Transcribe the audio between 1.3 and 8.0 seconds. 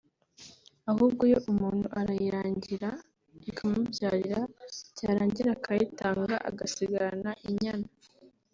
yo umuntu arayiragira ikamubyarira; byarangira akayitanga agasigarana inyana